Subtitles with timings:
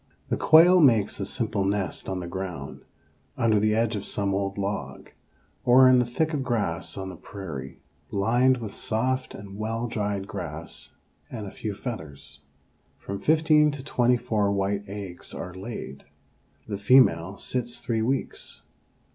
[0.29, 2.85] The quail makes a simple nest on the ground,
[3.37, 5.11] under the edge of some old log,
[5.63, 10.95] or in the thick grass on the prairie, lined with soft and well dried grass
[11.29, 12.39] and a few feathers.
[12.97, 16.05] From fifteen to twenty four white eggs are laid.
[16.67, 18.63] The female sits three weeks.